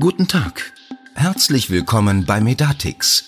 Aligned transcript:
Guten 0.00 0.28
Tag. 0.28 0.72
Herzlich 1.14 1.70
willkommen 1.70 2.24
bei 2.24 2.40
Medatix. 2.40 3.24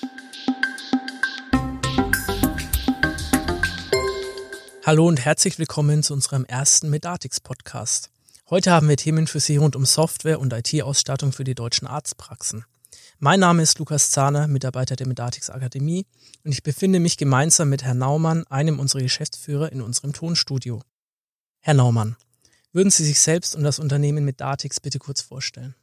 Hallo 4.86 5.08
und 5.08 5.18
herzlich 5.18 5.58
willkommen 5.58 6.04
zu 6.04 6.14
unserem 6.14 6.44
ersten 6.44 6.88
Medatix 6.88 7.40
Podcast. 7.40 8.10
Heute 8.48 8.70
haben 8.70 8.88
wir 8.88 8.96
Themen 8.96 9.26
für 9.26 9.40
Sie 9.40 9.56
rund 9.56 9.74
um 9.74 9.84
Software 9.84 10.38
und 10.38 10.52
IT-Ausstattung 10.52 11.32
für 11.32 11.42
die 11.42 11.56
deutschen 11.56 11.88
Arztpraxen. 11.88 12.64
Mein 13.18 13.40
Name 13.40 13.62
ist 13.62 13.80
Lukas 13.80 14.10
Zahner, 14.10 14.46
Mitarbeiter 14.46 14.94
der 14.94 15.08
Medatix 15.08 15.50
Akademie 15.50 16.06
und 16.44 16.52
ich 16.52 16.62
befinde 16.62 17.00
mich 17.00 17.16
gemeinsam 17.16 17.68
mit 17.68 17.82
Herrn 17.82 17.98
Naumann, 17.98 18.46
einem 18.46 18.78
unserer 18.78 19.02
Geschäftsführer, 19.02 19.72
in 19.72 19.82
unserem 19.82 20.12
Tonstudio. 20.12 20.82
Herr 21.58 21.74
Naumann, 21.74 22.14
würden 22.72 22.90
Sie 22.90 23.04
sich 23.04 23.18
selbst 23.18 23.56
und 23.56 23.64
das 23.64 23.80
Unternehmen 23.80 24.24
Medatix 24.24 24.78
bitte 24.78 25.00
kurz 25.00 25.20
vorstellen? 25.20 25.74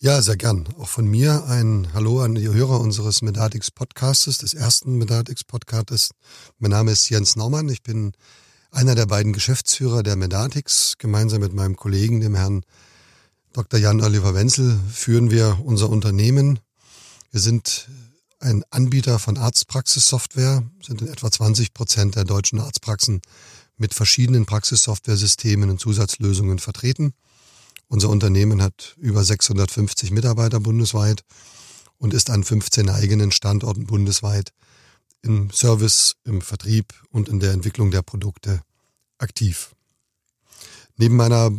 Ja, 0.00 0.22
sehr 0.22 0.36
gern. 0.36 0.68
Auch 0.78 0.88
von 0.88 1.08
mir 1.08 1.46
ein 1.46 1.88
Hallo 1.92 2.20
an 2.22 2.36
die 2.36 2.48
Hörer 2.48 2.78
unseres 2.78 3.20
Medatix 3.20 3.72
Podcastes, 3.72 4.38
des 4.38 4.54
ersten 4.54 4.96
Medatix 4.96 5.42
Podcastes. 5.42 6.10
Mein 6.60 6.70
Name 6.70 6.92
ist 6.92 7.08
Jens 7.08 7.34
Naumann. 7.34 7.68
Ich 7.68 7.82
bin 7.82 8.12
einer 8.70 8.94
der 8.94 9.06
beiden 9.06 9.32
Geschäftsführer 9.32 10.04
der 10.04 10.14
Medatix. 10.14 10.98
Gemeinsam 10.98 11.40
mit 11.40 11.52
meinem 11.52 11.74
Kollegen, 11.74 12.20
dem 12.20 12.36
Herrn 12.36 12.62
Dr. 13.52 13.80
Jan 13.80 14.00
Oliver 14.00 14.36
Wenzel, 14.36 14.78
führen 14.88 15.32
wir 15.32 15.58
unser 15.64 15.90
Unternehmen. 15.90 16.60
Wir 17.32 17.40
sind 17.40 17.88
ein 18.38 18.62
Anbieter 18.70 19.18
von 19.18 19.36
Arztpraxissoftware, 19.36 20.62
sind 20.80 21.02
in 21.02 21.08
etwa 21.08 21.28
20 21.28 21.74
Prozent 21.74 22.14
der 22.14 22.22
deutschen 22.22 22.60
Arztpraxen 22.60 23.20
mit 23.76 23.94
verschiedenen 23.94 24.46
Praxissoftware-Systemen 24.46 25.70
und 25.70 25.80
Zusatzlösungen 25.80 26.60
vertreten. 26.60 27.14
Unser 27.88 28.10
Unternehmen 28.10 28.62
hat 28.62 28.94
über 28.98 29.24
650 29.24 30.10
Mitarbeiter 30.10 30.60
bundesweit 30.60 31.24
und 31.96 32.14
ist 32.14 32.30
an 32.30 32.44
15 32.44 32.90
eigenen 32.90 33.32
Standorten 33.32 33.86
bundesweit 33.86 34.52
im 35.22 35.50
Service, 35.50 36.16
im 36.24 36.42
Vertrieb 36.42 36.94
und 37.10 37.28
in 37.28 37.40
der 37.40 37.52
Entwicklung 37.52 37.90
der 37.90 38.02
Produkte 38.02 38.60
aktiv. 39.18 39.74
Neben 40.96 41.16
meiner 41.16 41.50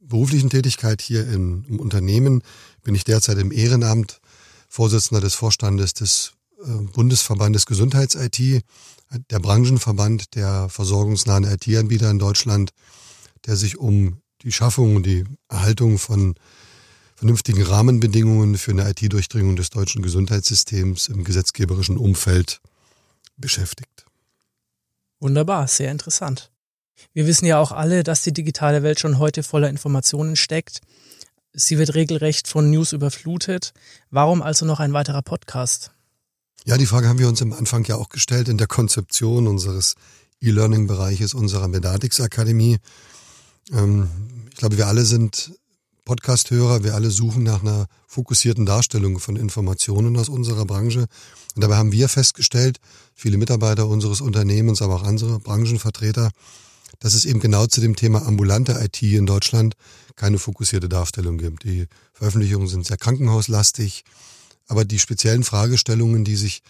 beruflichen 0.00 0.48
Tätigkeit 0.48 1.02
hier 1.02 1.28
in, 1.28 1.64
im 1.64 1.80
Unternehmen 1.80 2.42
bin 2.82 2.94
ich 2.94 3.04
derzeit 3.04 3.38
im 3.38 3.52
Ehrenamt 3.52 4.20
Vorsitzender 4.68 5.20
des 5.20 5.34
Vorstandes 5.34 5.94
des 5.94 6.32
äh, 6.62 6.70
Bundesverbandes 6.92 7.66
Gesundheits-IT, 7.66 8.62
der 9.30 9.38
Branchenverband 9.38 10.34
der 10.34 10.68
versorgungsnahen 10.68 11.44
IT-Anbieter 11.44 12.10
in 12.10 12.18
Deutschland, 12.18 12.70
der 13.46 13.56
sich 13.56 13.78
um 13.78 14.20
die 14.42 14.52
Schaffung 14.52 14.96
und 14.96 15.04
die 15.04 15.24
Erhaltung 15.48 15.98
von 15.98 16.34
vernünftigen 17.14 17.62
Rahmenbedingungen 17.62 18.56
für 18.56 18.70
eine 18.70 18.88
IT-Durchdringung 18.90 19.56
des 19.56 19.70
deutschen 19.70 20.02
Gesundheitssystems 20.02 21.08
im 21.08 21.24
gesetzgeberischen 21.24 21.96
Umfeld 21.96 22.60
beschäftigt. 23.36 24.06
Wunderbar, 25.20 25.66
sehr 25.66 25.90
interessant. 25.90 26.50
Wir 27.12 27.26
wissen 27.26 27.46
ja 27.46 27.58
auch 27.58 27.72
alle, 27.72 28.04
dass 28.04 28.22
die 28.22 28.32
digitale 28.32 28.82
Welt 28.82 29.00
schon 29.00 29.18
heute 29.18 29.42
voller 29.42 29.68
Informationen 29.68 30.36
steckt. 30.36 30.80
Sie 31.52 31.78
wird 31.78 31.94
regelrecht 31.94 32.46
von 32.46 32.70
News 32.70 32.92
überflutet. 32.92 33.72
Warum 34.10 34.42
also 34.42 34.64
noch 34.64 34.80
ein 34.80 34.92
weiterer 34.92 35.22
Podcast? 35.22 35.90
Ja, 36.64 36.76
die 36.76 36.86
Frage 36.86 37.08
haben 37.08 37.18
wir 37.18 37.28
uns 37.28 37.42
am 37.42 37.52
Anfang 37.52 37.84
ja 37.84 37.96
auch 37.96 38.08
gestellt 38.10 38.48
in 38.48 38.58
der 38.58 38.66
Konzeption 38.66 39.48
unseres 39.48 39.94
E-Learning-Bereiches 40.40 41.34
unserer 41.34 41.66
Medatix 41.66 42.20
Akademie. 42.20 42.78
Ähm, 43.72 44.08
ich 44.50 44.56
glaube, 44.56 44.76
wir 44.76 44.86
alle 44.86 45.04
sind 45.04 45.52
Podcast-Hörer, 46.04 46.84
wir 46.84 46.94
alle 46.94 47.10
suchen 47.10 47.42
nach 47.42 47.60
einer 47.60 47.86
fokussierten 48.06 48.64
Darstellung 48.64 49.18
von 49.18 49.36
Informationen 49.36 50.16
aus 50.16 50.28
unserer 50.28 50.64
Branche. 50.64 51.06
Und 51.54 51.62
dabei 51.62 51.76
haben 51.76 51.92
wir 51.92 52.08
festgestellt, 52.08 52.78
viele 53.14 53.36
Mitarbeiter 53.36 53.86
unseres 53.86 54.20
Unternehmens, 54.20 54.80
aber 54.80 54.94
auch 54.96 55.02
andere 55.02 55.38
Branchenvertreter, 55.38 56.30
dass 56.98 57.14
es 57.14 57.26
eben 57.26 57.40
genau 57.40 57.66
zu 57.66 57.80
dem 57.80 57.94
Thema 57.94 58.26
ambulante 58.26 58.72
IT 58.82 59.02
in 59.02 59.26
Deutschland 59.26 59.74
keine 60.16 60.38
fokussierte 60.38 60.88
Darstellung 60.88 61.36
gibt. 61.36 61.64
Die 61.64 61.86
Veröffentlichungen 62.14 62.68
sind 62.68 62.86
sehr 62.86 62.96
krankenhauslastig, 62.96 64.04
aber 64.66 64.84
die 64.84 64.98
speziellen 64.98 65.44
Fragestellungen, 65.44 66.24
die 66.24 66.36
sich 66.36 66.62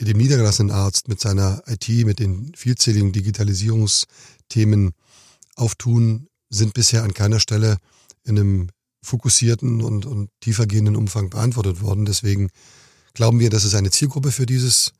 dem 0.00 0.18
niedergelassenen 0.18 0.70
Arzt 0.70 1.08
mit 1.08 1.20
seiner 1.20 1.62
IT, 1.66 1.88
mit 2.06 2.18
den 2.18 2.52
vielzähligen 2.54 3.12
Digitalisierungsthemen 3.12 4.92
auftun, 5.56 6.28
sind 6.56 6.74
bisher 6.74 7.04
an 7.04 7.14
keiner 7.14 7.40
Stelle 7.40 7.78
in 8.24 8.38
einem 8.38 8.68
fokussierten 9.02 9.82
und, 9.82 10.04
und 10.04 10.30
tiefergehenden 10.40 10.96
Umfang 10.96 11.30
beantwortet 11.30 11.80
worden. 11.80 12.04
Deswegen 12.04 12.50
glauben 13.14 13.38
wir, 13.38 13.50
dass 13.50 13.64
es 13.64 13.74
eine 13.74 13.90
Zielgruppe 13.90 14.32
für 14.32 14.46
dieses 14.46 14.92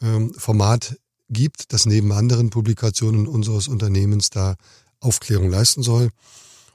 ähm, 0.00 0.32
Format 0.34 0.96
gibt, 1.28 1.72
das 1.72 1.86
neben 1.86 2.12
anderen 2.12 2.50
Publikationen 2.50 3.26
unseres 3.26 3.68
Unternehmens 3.68 4.30
da 4.30 4.54
Aufklärung 5.00 5.50
leisten 5.50 5.82
soll. 5.82 6.10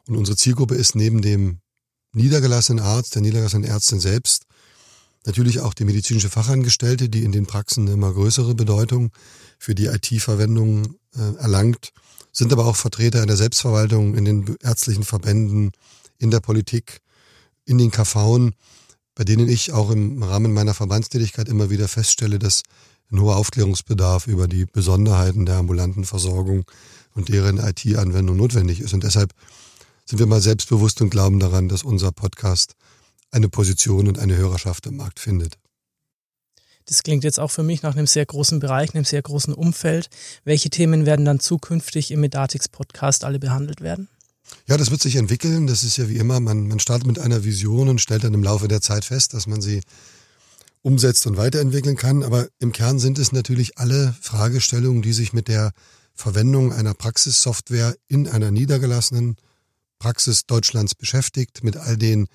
Und 0.07 0.17
unsere 0.17 0.38
Zielgruppe 0.38 0.75
ist 0.75 0.95
neben 0.95 1.22
dem 1.22 1.59
niedergelassenen 2.13 2.83
Arzt, 2.83 3.16
der 3.16 3.22
niedergelassenen 3.22 3.69
Ärztin 3.69 3.99
selbst, 3.99 4.43
natürlich 5.25 5.61
auch 5.61 5.73
die 5.73 5.85
medizinische 5.85 6.29
Fachangestellte, 6.29 7.09
die 7.09 7.23
in 7.23 7.31
den 7.31 7.45
Praxen 7.45 7.85
eine 7.85 7.93
immer 7.93 8.13
größere 8.13 8.55
Bedeutung 8.55 9.11
für 9.57 9.73
die 9.73 9.85
IT-Verwendung 9.85 10.95
äh, 11.16 11.35
erlangt 11.40 11.91
sind 12.34 12.51
aber 12.51 12.66
auch 12.66 12.75
Vertreter 12.75 13.22
in 13.22 13.28
der 13.28 13.38
Selbstverwaltung, 13.38 14.16
in 14.16 14.25
den 14.25 14.57
ärztlichen 14.62 15.03
Verbänden, 15.03 15.72
in 16.18 16.31
der 16.31 16.40
Politik, 16.40 17.01
in 17.63 17.78
den 17.78 17.91
KV, 17.91 18.50
bei 19.16 19.23
denen 19.23 19.47
ich 19.47 19.72
auch 19.72 19.91
im 19.91 20.22
Rahmen 20.23 20.52
meiner 20.53 20.73
Verbandstätigkeit 20.73 21.47
immer 21.47 21.69
wieder 21.69 21.88
feststelle, 21.88 22.40
dass 22.40 22.63
ein 23.12 23.22
hoher 23.22 23.38
Aufklärungsbedarf 23.38 24.25
über 24.25 24.47
die 24.47 24.66
Besonderheiten 24.66 25.46
der 25.46 25.57
ambulanten 25.57 26.03
Versorgung 26.03 26.66
und 27.13 27.29
deren 27.29 27.57
IT-Anwendung 27.57 28.35
notwendig 28.35 28.79
ist. 28.79 28.94
Und 28.94 29.03
deshalb 29.03 29.31
sind 30.06 30.18
wir 30.18 30.25
mal 30.25 30.41
selbstbewusst 30.41 31.02
und 31.02 31.12
glauben 31.12 31.40
daran, 31.40 31.69
dass 31.69 31.84
unser 31.84 32.12
Podcast 32.12 32.73
eine 33.29 33.50
Position 33.50 34.07
und 34.07 34.18
eine 34.18 34.35
Hörerschaft 34.35 34.88
im 34.88 34.97
Markt 34.97 35.19
findet. 35.19 35.57
Das 36.85 37.03
klingt 37.03 37.23
jetzt 37.23 37.39
auch 37.39 37.51
für 37.51 37.63
mich 37.63 37.81
nach 37.81 37.95
einem 37.95 38.07
sehr 38.07 38.25
großen 38.25 38.59
Bereich, 38.59 38.94
einem 38.94 39.05
sehr 39.05 39.21
großen 39.21 39.53
Umfeld. 39.53 40.09
Welche 40.44 40.69
Themen 40.69 41.05
werden 41.05 41.25
dann 41.25 41.39
zukünftig 41.39 42.11
im 42.11 42.21
Medatix 42.21 42.67
Podcast 42.67 43.23
alle 43.23 43.39
behandelt 43.39 43.81
werden? 43.81 44.09
Ja, 44.67 44.77
das 44.77 44.91
wird 44.91 45.01
sich 45.01 45.16
entwickeln. 45.16 45.67
Das 45.67 45.83
ist 45.83 45.97
ja 45.97 46.09
wie 46.09 46.17
immer, 46.17 46.39
man, 46.39 46.67
man 46.67 46.79
startet 46.79 47.07
mit 47.07 47.19
einer 47.19 47.43
Vision 47.43 47.89
und 47.89 48.01
stellt 48.01 48.23
dann 48.23 48.33
im 48.33 48.43
Laufe 48.43 48.67
der 48.67 48.81
Zeit 48.81 49.05
fest, 49.05 49.33
dass 49.33 49.47
man 49.47 49.61
sie 49.61 49.81
umsetzt 50.81 51.25
und 51.27 51.38
weiterentwickeln 51.38 51.95
kann. 51.95 52.23
Aber 52.23 52.47
im 52.59 52.72
Kern 52.72 52.99
sind 52.99 53.17
es 53.17 53.31
natürlich 53.31 53.77
alle 53.77 54.16
Fragestellungen, 54.22 55.01
die 55.01 55.13
sich 55.13 55.33
mit 55.33 55.47
der 55.47 55.72
Verwendung 56.13 56.73
einer 56.73 56.93
Praxissoftware 56.93 57.95
in 58.07 58.27
einer 58.27 58.51
niedergelassenen 58.51 59.38
Praxis 59.99 60.45
Deutschlands 60.45 60.95
beschäftigt, 60.95 61.63
mit 61.63 61.77
all 61.77 61.97
den 61.97 62.27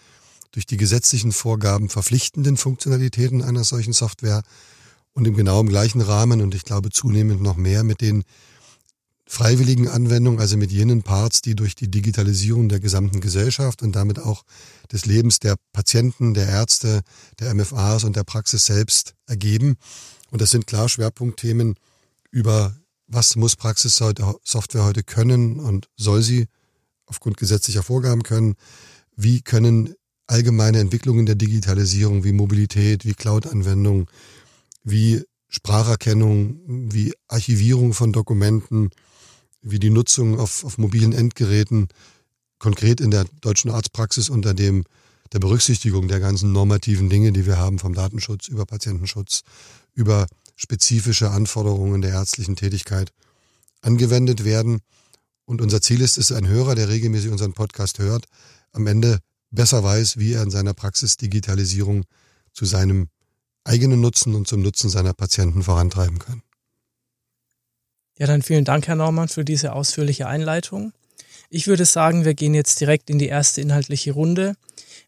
durch 0.53 0.67
die 0.67 0.77
gesetzlichen 0.77 1.33
Vorgaben 1.33 1.89
verpflichtenden 1.89 2.57
Funktionalitäten 2.57 3.43
einer 3.43 3.65
solchen 3.65 3.93
Software 3.93 4.43
und 5.13 5.27
im 5.27 5.35
genau 5.35 5.61
im 5.61 5.69
gleichen 5.69 6.01
Rahmen 6.01 6.41
und 6.41 6.55
ich 6.55 6.65
glaube 6.65 6.91
zunehmend 6.91 7.43
noch 7.43 7.57
mehr 7.57 7.83
mit 7.83 8.01
den 8.01 8.25
freiwilligen 9.27 9.89
Anwendungen, 9.89 10.41
also 10.41 10.57
mit 10.57 10.73
jenen 10.73 11.03
Parts, 11.03 11.43
die 11.43 11.55
durch 11.55 11.75
die 11.75 11.91
Digitalisierung 11.91 12.71
der 12.71 12.81
gesamten 12.81 13.21
Gesellschaft 13.21 13.83
und 13.83 13.95
damit 13.95 14.19
auch 14.19 14.43
des 14.91 15.05
Lebens 15.05 15.39
der 15.39 15.57
Patienten, 15.73 16.33
der 16.33 16.49
Ärzte, 16.49 17.03
der 17.39 17.55
MFAs 17.55 18.05
und 18.05 18.17
der 18.17 18.25
Praxis 18.25 18.65
selbst 18.65 19.15
ergeben. 19.27 19.77
Und 20.31 20.41
das 20.41 20.51
sind 20.51 20.67
klar 20.67 20.89
Schwerpunktthemen 20.89 21.75
über 22.31 22.75
was 23.07 23.37
muss 23.37 23.57
Praxissoftware 23.57 24.85
heute 24.85 25.03
können 25.03 25.61
und 25.61 25.89
soll 25.97 26.23
sie 26.23 26.47
aufgrund 27.07 27.39
gesetzlicher 27.39 27.83
Vorgaben 27.83 28.23
können? 28.23 28.55
Wie 29.17 29.41
können 29.41 29.95
allgemeine 30.29 30.79
Entwicklungen 30.79 31.27
der 31.27 31.35
Digitalisierung 31.35 32.23
wie 32.23 32.33
Mobilität, 32.33 33.05
wie 33.05 33.15
Cloud-Anwendungen, 33.15 34.07
wie 34.85 35.25
Spracherkennung, 35.49 36.61
wie 36.67 37.15
Archivierung 37.27 37.95
von 37.95 38.13
Dokumenten, 38.13 38.91
wie 39.63 39.79
die 39.79 39.91
Nutzung 39.91 40.39
auf, 40.39 40.65
auf 40.65 40.79
mobilen 40.79 41.13
Endgeräten, 41.13 41.89
konkret 42.59 43.01
in 43.01 43.11
der 43.11 43.25
deutschen 43.41 43.71
Arztpraxis 43.71 44.29
unter 44.29 44.55
dem 44.55 44.85
der 45.33 45.39
Berücksichtigung 45.41 46.09
der 46.09 46.21
ganzen 46.21 46.53
normativen 46.53 47.11
Dinge, 47.11 47.33
die 47.33 47.47
wir 47.47 47.59
haben, 47.59 47.79
vom 47.79 47.95
Datenschutz 47.95 48.49
über 48.49 48.65
Patientenschutz, 48.67 49.43
über 49.95 50.27
spezifische 50.57 51.31
Anforderungen 51.31 52.01
der 52.03 52.13
ärztlichen 52.13 52.57
Tätigkeit 52.57 53.13
angewendet 53.81 54.45
werden. 54.45 54.81
Und 55.45 55.61
unser 55.61 55.81
Ziel 55.81 56.01
ist 56.01 56.19
es, 56.19 56.33
ein 56.33 56.47
Hörer, 56.47 56.75
der 56.75 56.89
regelmäßig 56.89 57.31
unseren 57.31 57.53
Podcast 57.53 57.99
hört, 57.99 58.27
am 58.73 58.87
Ende 58.87 59.21
besser 59.51 59.83
weiß, 59.83 60.19
wie 60.19 60.35
er 60.35 60.43
in 60.43 60.51
seiner 60.51 60.75
Praxis 60.75 61.17
Digitalisierung 61.17 62.05
zu 62.53 62.65
seinem 62.65 63.09
eigenen 63.65 64.01
Nutzen 64.01 64.35
und 64.35 64.49
zum 64.49 64.63
Nutzen 64.63 64.91
seiner 64.91 65.13
Patienten 65.13 65.63
vorantreiben 65.63 66.19
kann. 66.19 66.43
Ja, 68.19 68.27
dann 68.27 68.43
vielen 68.43 68.65
Dank, 68.65 68.89
Herr 68.89 68.97
Naumann, 68.97 69.29
für 69.29 69.45
diese 69.45 69.73
ausführliche 69.73 70.27
Einleitung. 70.27 70.93
Ich 71.51 71.67
würde 71.67 71.85
sagen, 71.85 72.25
wir 72.25 72.35
gehen 72.35 72.53
jetzt 72.53 72.81
direkt 72.81 73.11
in 73.11 73.19
die 73.19 73.29
erste 73.29 73.61
inhaltliche 73.61 74.13
Runde. 74.13 74.55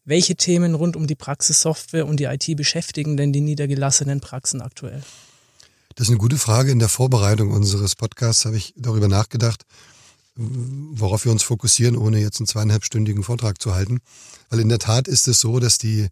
Welche 0.05 0.35
Themen 0.35 0.73
rund 0.75 0.95
um 0.95 1.05
die 1.05 1.15
Praxissoftware 1.15 2.07
und 2.07 2.19
die 2.19 2.23
IT 2.23 2.55
beschäftigen 2.55 3.17
denn 3.17 3.33
die 3.33 3.41
niedergelassenen 3.41 4.21
Praxen 4.21 4.61
aktuell? 4.61 5.03
Das 5.95 6.07
ist 6.07 6.11
eine 6.11 6.19
gute 6.19 6.37
Frage. 6.37 6.71
In 6.71 6.79
der 6.79 6.89
Vorbereitung 6.89 7.51
unseres 7.51 7.95
Podcasts 7.95 8.45
habe 8.45 8.57
ich 8.57 8.73
darüber 8.77 9.07
nachgedacht, 9.07 9.65
worauf 10.35 11.25
wir 11.25 11.31
uns 11.31 11.43
fokussieren, 11.43 11.97
ohne 11.97 12.19
jetzt 12.19 12.39
einen 12.39 12.47
zweieinhalbstündigen 12.47 13.23
Vortrag 13.23 13.61
zu 13.61 13.73
halten. 13.75 13.99
Weil 14.49 14.59
in 14.59 14.69
der 14.69 14.79
Tat 14.79 15.07
ist 15.07 15.27
es 15.27 15.39
so, 15.39 15.59
dass 15.59 15.77
die, 15.77 16.07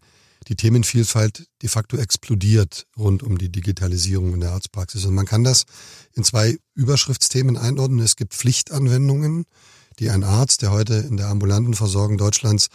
die 0.48 0.56
Themenvielfalt 0.56 1.46
de 1.62 1.68
facto 1.68 1.96
explodiert 1.96 2.86
rund 2.96 3.22
um 3.22 3.38
die 3.38 3.50
Digitalisierung 3.50 4.34
in 4.34 4.40
der 4.40 4.52
Arztpraxis. 4.52 5.04
Und 5.04 5.14
man 5.14 5.26
kann 5.26 5.44
das 5.44 5.64
in 6.12 6.24
zwei 6.24 6.58
Überschriftsthemen 6.74 7.56
einordnen. 7.56 8.00
Es 8.00 8.16
gibt 8.16 8.34
Pflichtanwendungen, 8.34 9.44
die 9.98 10.10
ein 10.10 10.24
Arzt, 10.24 10.62
der 10.62 10.70
heute 10.70 10.94
in 10.94 11.16
der 11.16 11.28
ambulanten 11.28 11.74
Versorgung 11.74 12.18
Deutschlands 12.18 12.68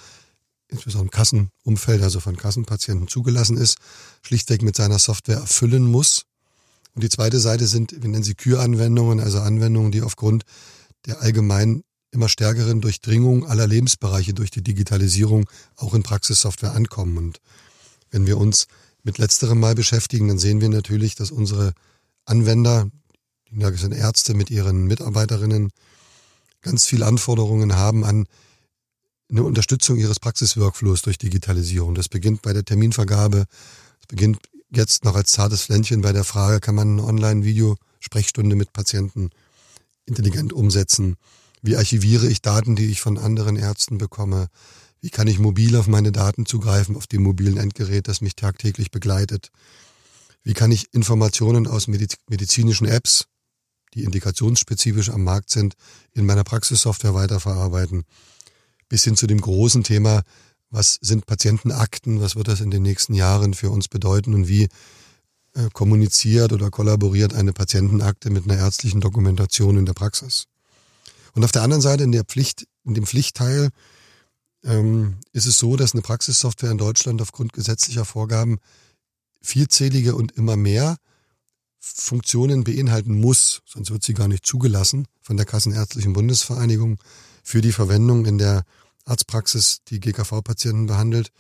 insbesondere 0.68 1.06
im 1.06 1.12
Kassenumfeld, 1.12 2.02
also 2.02 2.20
von 2.20 2.38
Kassenpatienten 2.38 3.08
zugelassen 3.08 3.58
ist, 3.58 3.78
schlichtweg 4.24 4.62
mit 4.64 4.76
seiner 4.76 5.00
Software 5.00 5.38
erfüllen 5.38 5.86
muss. 5.86 6.24
Und 6.96 7.04
die 7.04 7.10
zweite 7.10 7.40
Seite 7.40 7.68
sind, 7.68 7.92
wir 7.92 8.10
nennen 8.10 8.24
sie 8.24 8.36
Küranwendungen, 8.36 9.20
also 9.20 9.40
Anwendungen, 9.40 9.92
die 9.92 10.02
aufgrund 10.02 10.44
der 11.06 11.22
allgemein 11.22 11.84
immer 12.12 12.30
stärkeren 12.30 12.82
Durchdringung 12.82 13.46
aller 13.46 13.68
Lebensbereiche 13.68 14.34
durch 14.34 14.50
die 14.50 14.64
Digitalisierung 14.64 15.50
auch 15.76 15.94
in 15.94 16.04
Praxissoftware 16.04 16.74
ankommen. 16.74 17.18
Und 17.18 17.42
wenn 18.10 18.26
wir 18.26 18.38
uns 18.38 18.68
mit 19.04 19.18
letzterem 19.18 19.60
mal 19.60 19.76
beschäftigen, 19.76 20.28
dann 20.28 20.40
sehen 20.40 20.62
wir 20.62 20.70
natürlich, 20.70 21.16
dass 21.16 21.32
unsere 21.32 21.74
Anwender, 22.26 22.90
die 23.52 23.78
sind 23.78 23.94
Ärzte 23.94 24.34
mit 24.34 24.50
ihren 24.50 24.86
Mitarbeiterinnen, 24.86 25.72
ganz 26.62 26.86
viele 26.86 27.06
Anforderungen 27.06 27.76
haben 27.76 28.04
an 28.04 28.26
eine 29.30 29.44
Unterstützung 29.44 29.98
ihres 29.98 30.20
Praxisworkflows 30.20 31.02
durch 31.02 31.18
Digitalisierung. 31.18 31.96
Das 31.96 32.10
beginnt 32.10 32.42
bei 32.42 32.54
der 32.54 32.66
Terminvergabe, 32.66 33.46
das 34.00 34.08
beginnt 34.08 34.40
jetzt 34.72 35.04
noch 35.04 35.16
als 35.16 35.32
zartes 35.32 35.64
Pflänzchen 35.64 36.02
bei 36.02 36.14
der 36.14 36.24
Frage, 36.24 36.60
kann 36.60 36.76
man 36.76 36.94
eine 36.94 37.04
Online-Video-Sprechstunde 37.04 38.56
mit 38.56 38.74
Patienten 38.74 39.30
intelligent 40.06 40.54
umsetzen? 40.54 41.16
Wie 41.62 41.76
archiviere 41.76 42.28
ich 42.28 42.42
Daten, 42.42 42.76
die 42.76 42.88
ich 42.88 43.02
von 43.02 43.18
anderen 43.18 43.56
Ärzten 43.56 43.98
bekomme? 43.98 44.48
Wie 45.02 45.10
kann 45.10 45.28
ich 45.28 45.40
mobil 45.40 45.76
auf 45.76 45.88
meine 45.88 46.12
Daten 46.12 46.46
zugreifen, 46.46 46.96
auf 46.96 47.08
dem 47.08 47.24
mobilen 47.24 47.58
Endgerät, 47.58 48.08
das 48.08 48.22
mich 48.22 48.36
tagtäglich 48.36 48.92
begleitet? 48.92 49.52
Wie 50.44 50.54
kann 50.54 50.72
ich 50.72 50.94
Informationen 50.94 51.68
aus 51.68 51.88
medizinischen 51.88 52.88
Apps, 52.88 53.26
die 53.94 54.04
indikationsspezifisch 54.04 55.10
am 55.10 55.24
Markt 55.24 55.50
sind, 55.50 55.74
in 56.12 56.26
meiner 56.26 56.44
Praxissoftware 56.44 57.14
weiterverarbeiten? 57.14 58.04
bis 58.90 59.04
hin 59.04 59.16
zu 59.16 59.28
dem 59.28 59.42
großen 59.42 59.84
Thema, 59.84 60.24
was 60.70 60.98
sind 61.02 61.26
Patientenakten, 61.26 62.22
was 62.22 62.36
wird 62.36 62.48
das 62.48 62.62
in 62.62 62.72
den 62.72 62.84
nächsten 62.84 63.14
Jahren 63.14 63.54
für 63.54 63.70
uns 63.70 63.88
bedeuten 63.88 64.34
und 64.34 64.48
wie 64.48 64.68
kommuniziert 65.74 66.54
oder 66.54 66.70
kollaboriert 66.70 67.34
eine 67.34 67.54
Patientenakte 67.54 68.30
mit 68.30 68.50
einer 68.50 68.60
ärztlichen 68.60 69.02
Dokumentation 69.02 69.78
in 69.78 69.86
der 69.86 69.94
Praxis. 69.94 70.46
Und 71.34 71.44
auf 71.44 71.52
der 71.52 71.64
anderen 71.64 71.82
Seite 71.82 72.04
in 72.04 72.12
der 72.12 72.24
Pflicht, 72.24 72.68
in 72.84 72.94
dem 72.94 73.06
Pflichtteil 73.06 73.70
ähm, 74.64 75.18
ist 75.32 75.46
es 75.46 75.58
so, 75.58 75.76
dass 75.76 75.94
eine 75.94 76.02
Praxissoftware 76.02 76.72
in 76.72 76.78
Deutschland 76.78 77.22
aufgrund 77.22 77.54
gesetzlicher 77.54 78.06
Vorgaben 78.06 78.58
vielzählige 79.42 80.16
und 80.16 80.32
immer 80.34 80.58
mehr 80.58 80.98
Funktionen 81.80 82.64
beinhalten 82.64 83.20
muss, 83.20 83.62
sonst 83.66 83.92
wird 83.92 84.04
sie 84.04 84.16
gar 84.16 84.28
nicht 84.28 84.46
zugelassen 84.46 85.08
von 85.22 85.38
der 85.38 85.46
Kassenärztlichen 85.46 86.14
Bundesvereinigung 86.14 86.98
für 87.44 87.62
die 87.62 87.72
Verwendung 87.72 88.26
in 88.26 88.40
der 88.40 88.64
Arztpraxis, 89.06 89.82
die 89.88 90.00
GKV-Patienten 90.00 90.88
behandelt. 90.88 91.32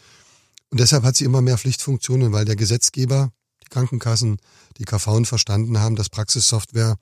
Und 0.69 0.79
deshalb 0.79 1.03
hat 1.03 1.15
sie 1.15 1.25
immer 1.25 1.41
mehr 1.41 1.57
Pflichtfunktionen, 1.57 2.31
weil 2.31 2.45
der 2.45 2.55
Gesetzgeber, 2.55 3.31
die 3.65 3.69
Krankenkassen, 3.69 4.37
die 4.77 4.85
KV 4.85 5.25
verstanden 5.25 5.79
haben, 5.79 5.95
dass 5.95 6.09
Praxissoftware 6.09 6.97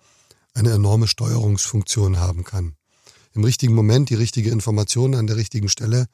eine 0.53 0.71
enorme 0.71 1.07
Steuerungsfunktion 1.07 2.19
haben 2.19 2.43
kann. 2.43 2.75
Im 3.33 3.43
richtigen 3.43 3.73
Moment 3.73 4.09
die 4.09 4.15
richtige 4.15 4.51
Information 4.51 5.15
an 5.15 5.27
der 5.27 5.37
richtigen 5.37 5.69
Stelle 5.69 6.07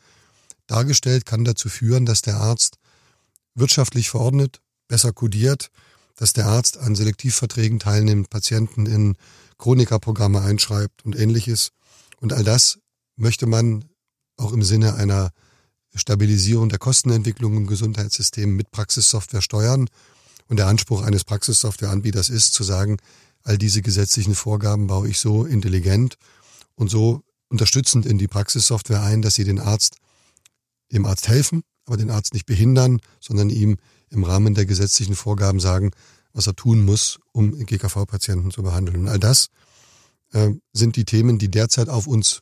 dargestellt 0.67 1.25
kann 1.25 1.43
dazu 1.43 1.67
führen, 1.67 2.05
dass 2.05 2.21
der 2.21 2.37
Arzt 2.37 2.77
wirtschaftlich 3.55 4.09
verordnet, 4.09 4.61
besser 4.87 5.11
kodiert, 5.11 5.69
dass 6.15 6.33
der 6.33 6.47
Arzt 6.47 6.77
an 6.77 6.95
Selektivverträgen 6.95 7.79
teilnimmt, 7.79 8.29
Patienten 8.29 8.85
in 8.85 9.15
Chronikerprogramme 9.57 10.41
einschreibt 10.41 11.05
und 11.05 11.17
ähnliches. 11.17 11.71
Und 12.19 12.33
all 12.33 12.43
das 12.43 12.79
möchte 13.15 13.45
man 13.45 13.85
auch 14.37 14.53
im 14.53 14.63
Sinne 14.63 14.95
einer 14.95 15.31
Stabilisierung 15.95 16.69
der 16.69 16.79
Kostenentwicklung 16.79 17.57
im 17.57 17.67
Gesundheitssystem 17.67 18.55
mit 18.55 18.71
Praxissoftware 18.71 19.41
steuern. 19.41 19.89
Und 20.49 20.57
der 20.57 20.67
Anspruch 20.67 21.03
eines 21.03 21.23
Praxissoftwareanbieters 21.23 22.29
ist 22.29 22.53
zu 22.53 22.63
sagen, 22.63 22.97
all 23.43 23.57
diese 23.57 23.81
gesetzlichen 23.81 24.35
Vorgaben 24.35 24.87
baue 24.87 25.07
ich 25.07 25.19
so 25.19 25.45
intelligent 25.45 26.17
und 26.75 26.89
so 26.89 27.23
unterstützend 27.49 28.05
in 28.05 28.17
die 28.17 28.27
Praxissoftware 28.27 29.01
ein, 29.01 29.21
dass 29.21 29.35
sie 29.35 29.43
den 29.43 29.59
Arzt, 29.59 29.97
dem 30.91 31.05
Arzt 31.05 31.27
helfen, 31.27 31.63
aber 31.85 31.97
den 31.97 32.09
Arzt 32.09 32.33
nicht 32.33 32.45
behindern, 32.45 32.99
sondern 33.19 33.49
ihm 33.49 33.77
im 34.09 34.23
Rahmen 34.23 34.55
der 34.55 34.65
gesetzlichen 34.65 35.15
Vorgaben 35.15 35.59
sagen, 35.59 35.91
was 36.33 36.47
er 36.47 36.55
tun 36.55 36.83
muss, 36.83 37.19
um 37.31 37.53
GKV-Patienten 37.65 38.51
zu 38.51 38.63
behandeln. 38.63 39.01
Und 39.01 39.07
all 39.07 39.19
das 39.19 39.49
äh, 40.31 40.49
sind 40.73 40.95
die 40.95 41.05
Themen, 41.05 41.37
die 41.37 41.49
derzeit 41.49 41.89
auf 41.89 42.07
uns 42.07 42.41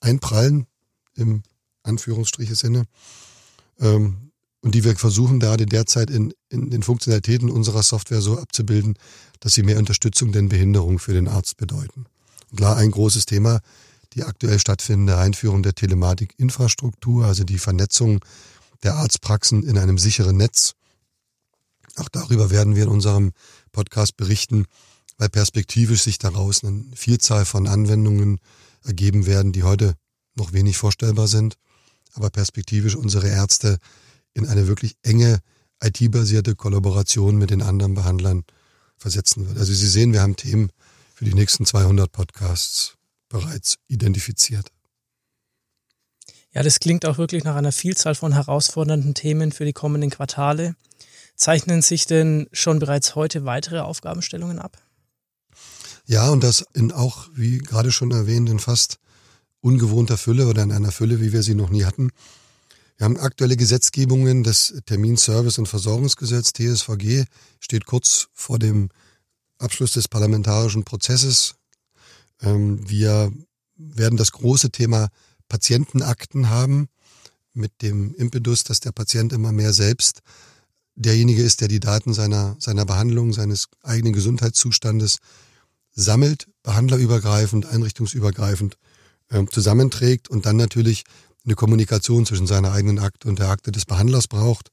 einprallen, 0.00 0.66
im 1.14 1.42
Anführungsstriche 1.82 2.54
Sinne, 2.54 2.84
ähm, 3.80 4.27
und 4.62 4.74
die 4.74 4.84
wir 4.84 4.96
versuchen 4.96 5.40
gerade 5.40 5.66
derzeit 5.66 6.10
in, 6.10 6.34
in 6.48 6.70
den 6.70 6.82
Funktionalitäten 6.82 7.50
unserer 7.50 7.82
Software 7.82 8.20
so 8.20 8.38
abzubilden, 8.38 8.94
dass 9.40 9.54
sie 9.54 9.62
mehr 9.62 9.78
Unterstützung 9.78 10.32
denn 10.32 10.48
Behinderung 10.48 10.98
für 10.98 11.12
den 11.12 11.28
Arzt 11.28 11.56
bedeuten. 11.56 12.06
Und 12.50 12.56
klar, 12.56 12.76
ein 12.76 12.90
großes 12.90 13.26
Thema, 13.26 13.60
die 14.14 14.24
aktuell 14.24 14.58
stattfindende 14.58 15.16
Einführung 15.18 15.62
der 15.62 15.74
Telematikinfrastruktur, 15.74 17.26
also 17.26 17.44
die 17.44 17.58
Vernetzung 17.58 18.20
der 18.82 18.94
Arztpraxen 18.96 19.62
in 19.62 19.78
einem 19.78 19.98
sicheren 19.98 20.36
Netz. 20.36 20.72
Auch 21.96 22.08
darüber 22.08 22.50
werden 22.50 22.74
wir 22.74 22.84
in 22.84 22.88
unserem 22.88 23.32
Podcast 23.72 24.16
berichten, 24.16 24.66
weil 25.18 25.28
perspektivisch 25.28 26.02
sich 26.02 26.18
daraus 26.18 26.64
eine 26.64 26.84
Vielzahl 26.94 27.44
von 27.44 27.66
Anwendungen 27.66 28.38
ergeben 28.84 29.26
werden, 29.26 29.52
die 29.52 29.64
heute 29.64 29.94
noch 30.36 30.52
wenig 30.52 30.78
vorstellbar 30.78 31.26
sind, 31.26 31.56
aber 32.14 32.30
perspektivisch 32.30 32.94
unsere 32.94 33.28
Ärzte 33.28 33.78
in 34.38 34.46
eine 34.46 34.66
wirklich 34.66 34.96
enge 35.02 35.40
IT-basierte 35.82 36.54
Kollaboration 36.54 37.36
mit 37.36 37.50
den 37.50 37.62
anderen 37.62 37.94
Behandlern 37.94 38.44
versetzen 38.96 39.46
wird. 39.46 39.58
Also 39.58 39.72
Sie 39.72 39.88
sehen, 39.88 40.12
wir 40.12 40.22
haben 40.22 40.36
Themen 40.36 40.70
für 41.14 41.24
die 41.24 41.34
nächsten 41.34 41.66
200 41.66 42.10
Podcasts 42.10 42.94
bereits 43.28 43.76
identifiziert. 43.88 44.70
Ja, 46.52 46.62
das 46.62 46.80
klingt 46.80 47.04
auch 47.04 47.18
wirklich 47.18 47.44
nach 47.44 47.56
einer 47.56 47.72
Vielzahl 47.72 48.14
von 48.14 48.32
herausfordernden 48.32 49.14
Themen 49.14 49.52
für 49.52 49.64
die 49.64 49.72
kommenden 49.72 50.10
Quartale. 50.10 50.74
Zeichnen 51.36 51.82
sich 51.82 52.06
denn 52.06 52.48
schon 52.52 52.78
bereits 52.78 53.14
heute 53.14 53.44
weitere 53.44 53.80
Aufgabenstellungen 53.80 54.58
ab? 54.58 54.78
Ja, 56.06 56.30
und 56.30 56.42
das 56.42 56.64
in 56.72 56.90
auch, 56.90 57.28
wie 57.34 57.58
gerade 57.58 57.92
schon 57.92 58.10
erwähnt, 58.10 58.48
in 58.48 58.58
fast 58.58 58.98
ungewohnter 59.60 60.16
Fülle 60.16 60.46
oder 60.46 60.62
in 60.62 60.72
einer 60.72 60.90
Fülle, 60.90 61.20
wie 61.20 61.32
wir 61.32 61.42
sie 61.42 61.54
noch 61.54 61.70
nie 61.70 61.84
hatten. 61.84 62.10
Wir 62.98 63.04
haben 63.04 63.16
aktuelle 63.16 63.56
Gesetzgebungen, 63.56 64.42
das 64.42 64.74
Terminservice- 64.86 65.60
und 65.60 65.66
Versorgungsgesetz 65.66 66.52
TSVG 66.52 67.26
steht 67.60 67.86
kurz 67.86 68.26
vor 68.32 68.58
dem 68.58 68.88
Abschluss 69.58 69.92
des 69.92 70.08
parlamentarischen 70.08 70.82
Prozesses. 70.82 71.54
Ähm, 72.42 72.88
wir 72.90 73.32
werden 73.76 74.16
das 74.16 74.32
große 74.32 74.70
Thema 74.70 75.10
Patientenakten 75.48 76.50
haben, 76.50 76.88
mit 77.54 77.82
dem 77.82 78.14
Impetus, 78.14 78.64
dass 78.64 78.80
der 78.80 78.92
Patient 78.92 79.32
immer 79.32 79.52
mehr 79.52 79.72
selbst 79.72 80.22
derjenige 80.94 81.42
ist, 81.42 81.60
der 81.60 81.68
die 81.68 81.80
Daten 81.80 82.14
seiner, 82.14 82.56
seiner 82.58 82.84
Behandlung, 82.84 83.32
seines 83.32 83.68
eigenen 83.82 84.12
Gesundheitszustandes 84.12 85.18
sammelt, 85.92 86.48
behandlerübergreifend, 86.62 87.66
einrichtungsübergreifend 87.66 88.76
äh, 89.30 89.44
zusammenträgt 89.46 90.28
und 90.28 90.46
dann 90.46 90.56
natürlich 90.56 91.04
eine 91.48 91.56
Kommunikation 91.56 92.26
zwischen 92.26 92.46
seiner 92.46 92.72
eigenen 92.72 92.98
Akte 92.98 93.28
und 93.28 93.38
der 93.38 93.48
Akte 93.48 93.72
des 93.72 93.86
Behandlers 93.86 94.28
braucht. 94.28 94.70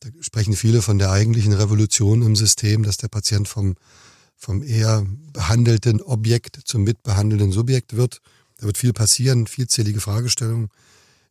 Da 0.00 0.10
sprechen 0.20 0.54
viele 0.54 0.82
von 0.82 0.98
der 0.98 1.10
eigentlichen 1.10 1.54
Revolution 1.54 2.22
im 2.22 2.36
System, 2.36 2.82
dass 2.82 2.98
der 2.98 3.08
Patient 3.08 3.48
vom, 3.48 3.74
vom 4.36 4.62
eher 4.62 5.06
behandelten 5.32 6.02
Objekt 6.02 6.60
zum 6.64 6.84
mitbehandelnden 6.84 7.52
Subjekt 7.52 7.96
wird. 7.96 8.20
Da 8.58 8.66
wird 8.66 8.76
viel 8.76 8.92
passieren, 8.92 9.46
vielzählige 9.46 10.00
Fragestellungen. 10.00 10.68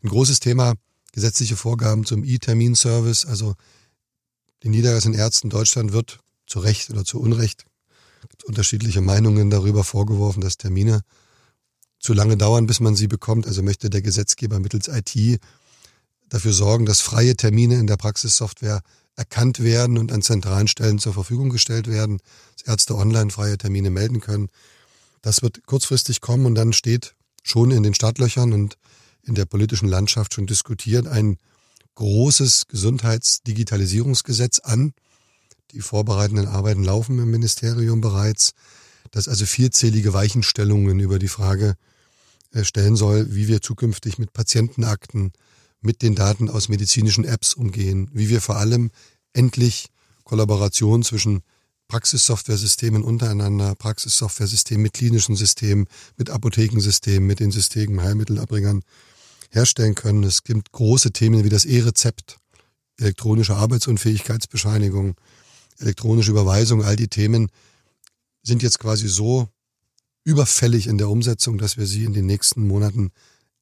Ein 0.02 0.10
großes 0.10 0.40
Thema, 0.40 0.74
gesetzliche 1.12 1.56
Vorgaben 1.56 2.04
zum 2.04 2.24
E-Terminservice. 2.24 3.26
Also 3.28 3.54
den 4.64 4.72
niedergelassenen 4.72 5.18
Ärzten 5.18 5.52
Deutschland 5.52 5.94
wird 5.94 6.20
zu 6.48 6.60
Recht 6.60 6.90
oder 6.90 7.06
zu 7.06 7.20
Unrecht 7.20 7.66
unterschiedliche 8.46 9.02
Meinungen 9.02 9.52
darüber 9.52 9.84
vorgeworfen, 9.84 10.42
dass 10.42 10.58
Termine 10.58 11.02
zu 12.04 12.14
lange 12.14 12.38
dauern, 12.38 12.68
bis 12.68 12.82
man 12.82 12.96
sie 12.96 13.08
bekommt. 13.08 13.48
Also 13.48 13.64
möchte 13.64 13.90
der 13.90 14.02
Gesetzgeber 14.02 14.60
mittels 14.60 14.90
IT 14.90 15.40
dafür 16.30 16.52
sorgen, 16.52 16.86
dass 16.86 17.00
freie 17.00 17.36
Termine 17.36 17.80
in 17.80 17.88
der 17.88 17.96
Praxissoftware 17.96 18.82
erkannt 19.16 19.64
werden 19.64 19.98
und 19.98 20.12
an 20.12 20.22
zentralen 20.22 20.68
Stellen 20.68 21.00
zur 21.00 21.14
Verfügung 21.14 21.50
gestellt 21.50 21.88
werden, 21.88 22.20
dass 22.58 22.68
Ärzte 22.68 22.96
online 22.96 23.30
freie 23.30 23.58
Termine 23.58 23.90
melden 23.90 24.20
können. 24.20 24.50
Das 25.22 25.42
wird 25.44 25.66
kurzfristig 25.66 26.20
kommen 26.20 26.46
und 26.46 26.56
dann 26.56 26.74
steht 26.74 27.16
schon 27.42 27.72
in 27.72 27.84
den 27.84 27.94
Startlöchern 27.94 28.52
und 28.52 28.78
in 29.24 29.36
der 29.36 29.46
politischen 29.46 29.88
Landschaft 29.88 30.34
schon 30.34 30.48
diskutiert 30.48 31.08
ein 31.08 31.38
großes 31.96 32.68
Gesundheitsdigitalisierungsgesetz 32.68 34.60
an. 34.60 34.94
Die 35.72 35.80
vorbereitenden 35.80 36.48
Arbeiten 36.48 36.84
laufen 36.84 37.18
im 37.20 37.32
Ministerium 37.32 38.02
bereits, 38.02 38.54
das 39.12 39.30
also 39.30 39.46
vierzählige 39.46 40.14
Weichenstellungen 40.14 41.00
über 41.00 41.20
die 41.20 41.30
Frage 41.30 41.76
stellen 42.62 42.96
soll, 42.96 43.34
wie 43.34 43.48
wir 43.48 43.62
zukünftig 43.62 44.20
mit 44.20 44.34
Patientenakten, 44.34 45.34
mit 45.82 46.02
den 46.02 46.16
Daten 46.16 46.50
aus 46.50 46.70
medizinischen 46.70 47.26
Apps 47.26 47.54
umgehen, 47.54 48.10
wie 48.14 48.30
wir 48.30 48.42
vor 48.42 48.58
allem 48.58 48.92
endlich 49.34 49.90
Kollaboration 50.24 51.04
zwischen 51.04 51.42
Praxissoftware-Systemen 51.88 53.04
untereinander, 53.04 53.76
Praxissoftware-Systemen 53.76 54.84
mit 54.84 54.94
klinischen 54.94 55.36
Systemen, 55.36 55.88
mit 56.18 56.30
Apothekensystemen, 56.30 57.28
mit 57.28 57.40
den 57.40 57.52
Systemen 57.52 58.02
Heilmittelabbringern 58.02 58.82
herstellen 59.52 59.96
können. 59.96 60.24
Es 60.24 60.44
gibt 60.44 60.72
große 60.72 61.12
Themen 61.12 61.44
wie 61.44 61.50
das 61.50 61.66
E-Rezept, 61.66 62.38
elektronische 62.98 63.56
Arbeitsunfähigkeitsbescheinigung, 63.56 65.16
elektronische 65.80 66.32
Überweisung, 66.32 66.84
all 66.84 66.96
die 66.96 67.10
Themen 67.10 67.50
sind 68.44 68.64
jetzt 68.64 68.80
quasi 68.80 69.08
so 69.08 69.50
überfällig 70.24 70.88
in 70.88 70.98
der 70.98 71.10
Umsetzung, 71.10 71.58
dass 71.58 71.78
wir 71.78 71.86
sie 71.86 72.06
in 72.06 72.14
den 72.14 72.26
nächsten 72.26 72.68
Monaten 72.68 73.12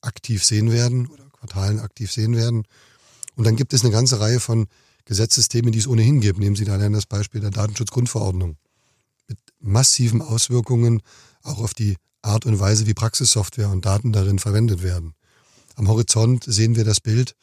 aktiv 0.02 0.44
sehen 0.44 0.72
werden 0.72 1.08
oder 1.08 1.26
Quartalen 1.30 1.80
aktiv 1.80 2.12
sehen 2.12 2.36
werden. 2.36 2.64
Und 3.36 3.46
dann 3.46 3.56
gibt 3.56 3.74
es 3.74 3.84
eine 3.84 3.92
ganze 3.92 4.20
Reihe 4.20 4.40
von 4.40 4.68
Gesetzesthemen, 5.06 5.72
die 5.72 5.80
es 5.80 5.88
ohnehin 5.88 6.22
gibt. 6.22 6.40
Nehmen 6.40 6.56
Sie 6.56 6.66
da 6.66 6.74
allein 6.74 6.94
das 6.94 7.06
Beispiel 7.06 7.42
der 7.42 7.50
Datenschutzgrundverordnung. 7.50 8.58
Mit 9.28 9.40
massiven 9.60 10.22
Auswirkungen 10.22 11.02
auch 11.44 11.60
auf 11.60 11.74
die 11.74 11.98
Art 12.22 12.46
und 12.46 12.60
Weise, 12.60 12.86
wie 12.86 12.94
Praxissoftware 12.94 13.70
und 13.70 13.86
Daten 13.86 14.12
darin 14.12 14.38
verwendet 14.38 14.84
werden. 14.84 15.16
Am 15.76 15.88
Horizont 15.88 16.44
sehen 16.46 16.76
wir 16.76 16.84
das 16.84 17.00
Bild, 17.00 17.36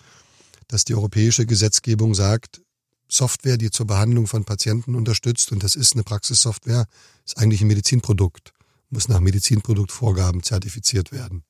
dass 0.68 0.84
die 0.84 0.94
europäische 0.94 1.46
Gesetzgebung 1.46 2.14
sagt, 2.14 2.60
Software, 3.08 3.56
die 3.56 3.70
zur 3.70 3.86
Behandlung 3.86 4.26
von 4.26 4.44
Patienten 4.44 4.94
unterstützt, 4.94 5.50
und 5.50 5.62
das 5.62 5.74
ist 5.74 5.94
eine 5.94 6.04
Praxissoftware, 6.04 6.86
ist 7.24 7.38
eigentlich 7.38 7.62
ein 7.62 7.66
Medizinprodukt, 7.68 8.52
muss 8.90 9.08
nach 9.08 9.20
Medizinproduktvorgaben 9.20 10.42
zertifiziert 10.42 11.12
werden. 11.12 11.42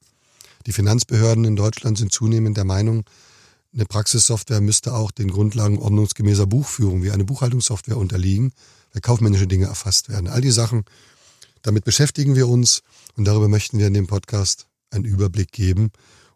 Die 0.66 0.72
Finanzbehörden 0.72 1.44
in 1.44 1.56
Deutschland 1.56 1.98
sind 1.98 2.12
zunehmend 2.12 2.56
der 2.56 2.64
Meinung, 2.64 3.04
eine 3.74 3.84
Praxissoftware 3.84 4.60
müsste 4.60 4.94
auch 4.94 5.10
den 5.10 5.30
Grundlagen 5.30 5.78
ordnungsgemäßer 5.78 6.46
Buchführung 6.46 7.02
wie 7.02 7.10
eine 7.10 7.24
Buchhaltungssoftware 7.24 7.98
unterliegen, 7.98 8.52
weil 8.92 9.02
kaufmännische 9.02 9.46
Dinge 9.46 9.66
erfasst 9.66 10.08
werden. 10.08 10.26
All 10.28 10.40
die 10.40 10.50
Sachen, 10.50 10.84
damit 11.62 11.84
beschäftigen 11.84 12.34
wir 12.34 12.48
uns 12.48 12.82
und 13.16 13.26
darüber 13.26 13.48
möchten 13.48 13.78
wir 13.78 13.86
in 13.86 13.94
dem 13.94 14.06
Podcast 14.06 14.66
einen 14.90 15.04
Überblick 15.04 15.52
geben 15.52 15.90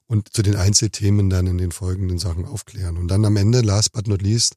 und 0.06 0.28
zu 0.34 0.42
den 0.42 0.56
Einzelthemen 0.56 1.30
dann 1.30 1.46
in 1.46 1.56
den 1.56 1.72
folgenden 1.72 2.18
Sachen 2.18 2.44
aufklären. 2.44 2.98
Und 2.98 3.08
dann 3.08 3.24
am 3.24 3.36
Ende, 3.36 3.62
last 3.62 3.92
but 3.92 4.06
not 4.08 4.20
least, 4.20 4.56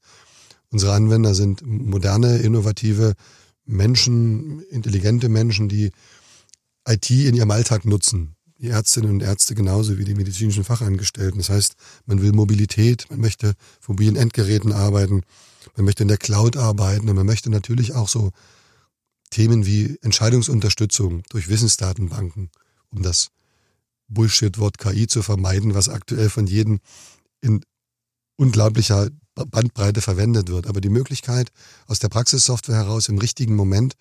unsere 0.69 0.93
Anwender 0.93 1.33
sind 1.33 1.65
moderne, 1.65 2.39
innovative 2.39 3.13
Menschen, 3.65 4.61
intelligente 4.63 5.29
Menschen, 5.29 5.69
die 5.69 5.91
IT 6.87 7.09
in 7.09 7.35
ihrem 7.35 7.51
Alltag 7.51 7.85
nutzen 7.85 8.35
die 8.59 8.69
Ärztinnen 8.69 9.11
und 9.11 9.21
Ärzte 9.21 9.53
genauso 9.53 9.97
wie 9.97 10.05
die 10.05 10.15
medizinischen 10.15 10.63
Fachangestellten. 10.63 11.39
Das 11.39 11.49
heißt, 11.49 11.75
man 12.05 12.21
will 12.21 12.31
Mobilität, 12.31 13.05
man 13.09 13.19
möchte 13.19 13.55
auf 13.81 13.89
mobilen 13.89 14.15
Endgeräten 14.15 14.71
arbeiten, 14.71 15.23
man 15.75 15.85
möchte 15.85 16.03
in 16.03 16.07
der 16.07 16.17
Cloud 16.17 16.55
arbeiten 16.55 17.09
und 17.09 17.15
man 17.15 17.25
möchte 17.25 17.49
natürlich 17.49 17.93
auch 17.93 18.07
so 18.07 18.31
Themen 19.29 19.65
wie 19.65 19.97
Entscheidungsunterstützung 20.01 21.23
durch 21.29 21.49
Wissensdatenbanken, 21.49 22.49
um 22.89 23.01
das 23.01 23.31
Bullshit-Wort 24.07 24.77
KI 24.77 25.07
zu 25.07 25.21
vermeiden, 25.21 25.73
was 25.73 25.89
aktuell 25.89 26.29
von 26.29 26.47
jedem 26.47 26.79
in 27.41 27.61
unglaublicher 28.37 29.09
Bandbreite 29.33 30.01
verwendet 30.01 30.49
wird. 30.49 30.67
Aber 30.67 30.79
die 30.79 30.89
Möglichkeit, 30.89 31.51
aus 31.87 31.99
der 31.99 32.09
Praxissoftware 32.09 32.77
heraus 32.77 33.09
im 33.09 33.17
richtigen 33.17 33.55
Moment 33.55 33.95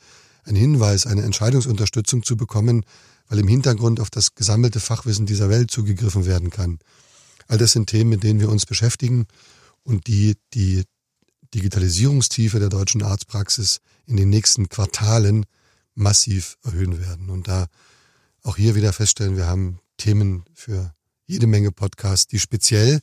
einen 0.44 0.56
Hinweis, 0.56 1.06
eine 1.06 1.22
Entscheidungsunterstützung 1.22 2.22
zu 2.22 2.36
bekommen, 2.36 2.84
weil 3.28 3.38
im 3.38 3.48
Hintergrund 3.48 4.00
auf 4.00 4.10
das 4.10 4.34
gesammelte 4.34 4.80
Fachwissen 4.80 5.26
dieser 5.26 5.48
Welt 5.48 5.70
zugegriffen 5.70 6.26
werden 6.26 6.50
kann. 6.50 6.78
All 7.48 7.58
das 7.58 7.72
sind 7.72 7.88
Themen, 7.88 8.10
mit 8.10 8.22
denen 8.22 8.40
wir 8.40 8.48
uns 8.48 8.66
beschäftigen 8.66 9.26
und 9.82 10.06
die 10.06 10.36
die 10.52 10.84
Digitalisierungstiefe 11.54 12.58
der 12.58 12.68
deutschen 12.68 13.02
Arztpraxis 13.02 13.80
in 14.06 14.16
den 14.16 14.28
nächsten 14.28 14.68
Quartalen 14.68 15.46
massiv 15.94 16.56
erhöhen 16.64 17.00
werden. 17.00 17.30
Und 17.30 17.48
da 17.48 17.66
auch 18.42 18.56
hier 18.56 18.74
wieder 18.74 18.92
feststellen, 18.92 19.36
wir 19.36 19.46
haben 19.46 19.78
Themen 19.96 20.44
für 20.52 20.92
jede 21.26 21.46
Menge 21.46 21.70
Podcasts, 21.70 22.26
die 22.26 22.40
speziell 22.40 23.00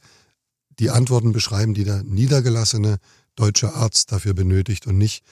die 0.79 0.89
Antworten 0.89 1.31
beschreiben, 1.31 1.73
die 1.73 1.83
der 1.83 2.03
niedergelassene 2.03 2.97
deutsche 3.35 3.73
Arzt 3.73 4.11
dafür 4.11 4.33
benötigt 4.33 4.85
und 4.87 4.97
nicht 4.97 5.23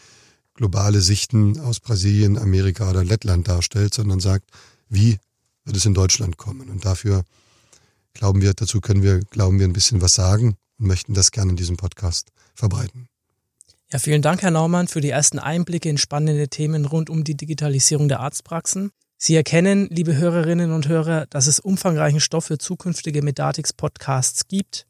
globale 0.60 1.00
Sichten 1.00 1.58
aus 1.62 1.80
Brasilien, 1.80 2.38
Amerika 2.38 2.90
oder 2.90 3.06
Lettland 3.06 3.48
darstellt, 3.48 3.94
sondern 3.94 4.20
sagt, 4.20 4.44
wie 4.90 5.18
wird 5.64 5.78
es 5.78 5.86
in 5.86 5.94
Deutschland 5.94 6.36
kommen. 6.36 6.70
Und 6.70 6.84
dafür 6.84 7.24
glauben 8.14 8.42
wir, 8.42 8.54
dazu 8.54 8.82
können 8.82 9.02
wir, 9.02 9.22
glauben 9.22 9.58
wir, 9.58 9.66
ein 9.66 9.72
bisschen 9.72 10.02
was 10.02 10.16
sagen 10.16 10.58
und 10.78 10.88
möchten 10.88 11.14
das 11.14 11.32
gerne 11.32 11.52
in 11.52 11.56
diesem 11.56 11.78
Podcast 11.78 12.34
verbreiten. 12.56 13.08
Ja, 13.90 14.00
vielen 14.00 14.22
Dank, 14.22 14.42
Herr 14.42 14.52
Naumann, 14.52 14.90
für 14.90 15.00
die 15.00 15.12
ersten 15.12 15.40
Einblicke 15.40 15.88
in 15.88 15.98
spannende 15.98 16.50
Themen 16.50 16.84
rund 16.84 17.10
um 17.10 17.24
die 17.24 17.38
Digitalisierung 17.38 18.10
der 18.10 18.20
Arztpraxen. 18.20 18.92
Sie 19.18 19.36
erkennen, 19.36 19.88
liebe 19.90 20.18
Hörerinnen 20.18 20.74
und 20.74 20.90
Hörer, 20.90 21.26
dass 21.28 21.48
es 21.48 21.62
umfangreichen 21.62 22.20
Stoff 22.20 22.48
für 22.48 22.58
zukünftige 22.58 23.22
Medatix-Podcasts 23.22 24.50
gibt. 24.50 24.88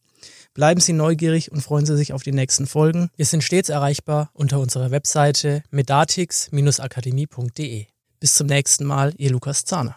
Bleiben 0.54 0.82
Sie 0.82 0.94
neugierig 0.94 1.52
und 1.52 1.62
freuen 1.62 1.86
Sie 1.86 1.96
sich 1.96 2.14
auf 2.14 2.24
die 2.24 2.32
nächsten 2.32 2.66
Folgen. 2.68 3.10
Wir 3.16 3.26
sind 3.26 3.44
stets 3.44 3.70
erreichbar 3.70 4.32
unter 4.34 4.60
unserer 4.60 4.92
Webseite 4.92 5.64
medatix-akademie.de. 5.72 7.86
Bis 8.20 8.36
zum 8.36 8.48
nächsten 8.48 8.86
Mal, 8.86 9.14
Ihr 9.18 9.32
Lukas 9.32 9.66
Zahner. 9.66 9.96